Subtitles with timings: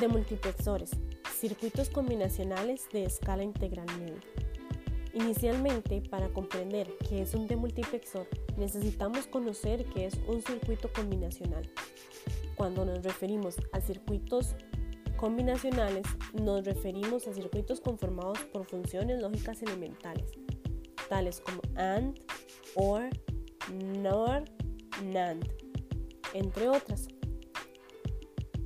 [0.00, 0.90] De multiplexores,
[1.40, 4.20] circuitos combinacionales de escala integral media.
[5.12, 11.68] Inicialmente, para comprender qué es un demultiplexor, necesitamos conocer qué es un circuito combinacional.
[12.54, 14.54] Cuando nos referimos a circuitos
[15.16, 20.30] combinacionales, nos referimos a circuitos conformados por funciones lógicas elementales,
[21.08, 22.20] tales como AND,
[22.76, 23.08] OR,
[24.00, 24.44] NOR,
[25.02, 25.44] NAND,
[26.34, 27.08] entre otras.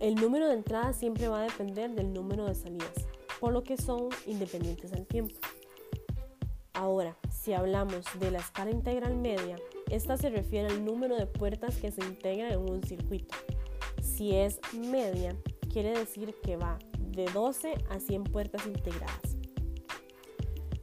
[0.00, 2.92] El número de entradas siempre va a depender del número de salidas,
[3.40, 5.34] por lo que son independientes al tiempo.
[6.72, 9.56] Ahora, si hablamos de la escala integral media,
[9.90, 13.34] esta se refiere al número de puertas que se integran en un circuito.
[14.00, 15.34] Si es media,
[15.72, 19.36] quiere decir que va de 12 a 100 puertas integradas.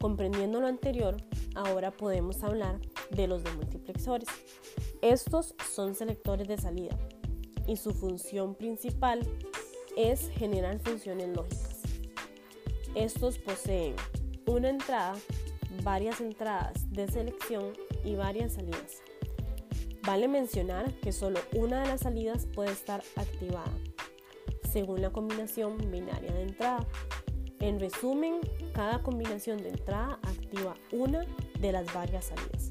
[0.00, 1.16] Comprendiendo lo anterior,
[1.56, 2.78] ahora podemos hablar
[3.10, 4.28] de los demultiplexores.
[5.02, 6.96] Estos son selectores de salida
[7.70, 9.20] y su función principal
[9.96, 11.82] es generar funciones lógicas.
[12.96, 13.94] Estos poseen
[14.46, 15.14] una entrada,
[15.84, 17.72] varias entradas de selección
[18.04, 19.02] y varias salidas.
[20.02, 23.72] Vale mencionar que solo una de las salidas puede estar activada,
[24.72, 26.84] según la combinación binaria de entrada.
[27.60, 28.40] En resumen,
[28.72, 31.24] cada combinación de entrada activa una
[31.60, 32.69] de las varias salidas.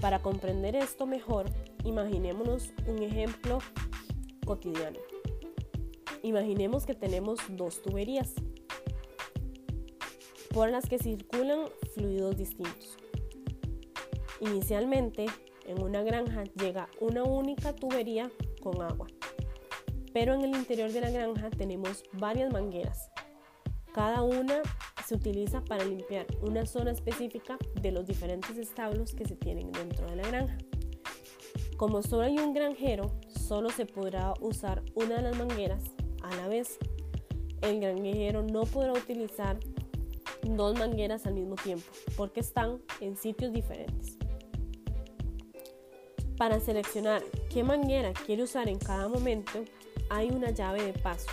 [0.00, 1.46] Para comprender esto mejor,
[1.84, 3.58] imaginémonos un ejemplo
[4.46, 4.98] cotidiano.
[6.22, 8.32] Imaginemos que tenemos dos tuberías
[10.54, 12.96] por las que circulan fluidos distintos.
[14.40, 15.26] Inicialmente,
[15.66, 18.30] en una granja llega una única tubería
[18.62, 19.06] con agua,
[20.14, 23.10] pero en el interior de la granja tenemos varias mangueras.
[23.92, 24.62] Cada una
[25.10, 30.08] se utiliza para limpiar una zona específica de los diferentes establos que se tienen dentro
[30.08, 30.56] de la granja.
[31.76, 35.82] Como solo hay un granjero, solo se podrá usar una de las mangueras
[36.22, 36.78] a la vez.
[37.60, 39.58] El granjero no podrá utilizar
[40.44, 44.16] dos mangueras al mismo tiempo porque están en sitios diferentes.
[46.36, 49.64] Para seleccionar qué manguera quiere usar en cada momento,
[50.08, 51.30] hay una llave de paso,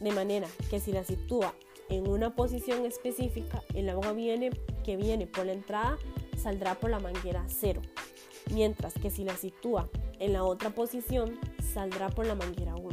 [0.00, 1.52] de manera que si la sitúa
[1.90, 4.50] en una posición específica, el agua viene,
[4.84, 5.98] que viene por la entrada
[6.40, 7.82] saldrá por la manguera 0,
[8.52, 11.38] mientras que si la sitúa en la otra posición,
[11.74, 12.88] saldrá por la manguera 1.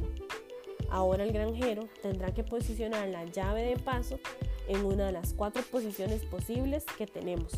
[0.89, 4.19] Ahora el granjero tendrá que posicionar la llave de paso
[4.67, 7.53] en una de las cuatro posiciones posibles que tenemos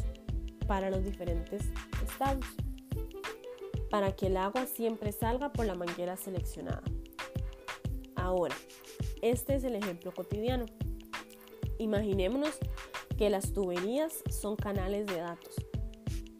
[0.68, 1.64] para los diferentes
[2.04, 2.46] estados,
[3.90, 6.84] para que el agua siempre salga por la manguera seleccionada.
[8.16, 8.56] Ahora,
[9.22, 10.66] este es el ejemplo cotidiano.
[11.80, 12.56] Imaginémonos
[13.18, 15.56] que las tuberías son canales de datos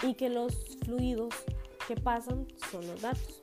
[0.04, 1.34] y que los fluidos
[1.88, 3.42] que pasan son los datos.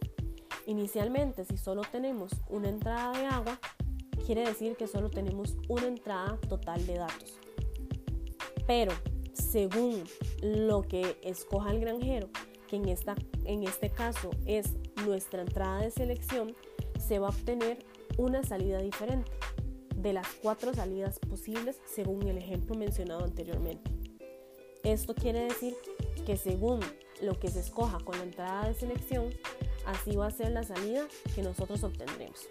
[0.66, 3.58] Inicialmente, si solo tenemos una entrada de agua,
[4.26, 7.40] quiere decir que solo tenemos una entrada total de datos.
[8.66, 8.92] Pero
[9.32, 10.04] según
[10.42, 12.28] lo que escoja el granjero,
[12.68, 13.14] que en, esta,
[13.44, 14.66] en este caso es
[15.06, 16.54] nuestra entrada de selección,
[16.98, 17.86] se va a obtener
[18.18, 19.30] una salida diferente
[19.96, 23.90] de las cuatro salidas posibles según el ejemplo mencionado anteriormente.
[24.84, 25.74] Esto quiere decir
[26.24, 26.80] que según
[27.22, 29.30] lo que se escoja con la entrada de selección,
[29.86, 32.48] así va a ser la salida que nosotros obtendremos.